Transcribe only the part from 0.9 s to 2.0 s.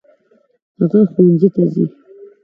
ښوونځي ته ځي.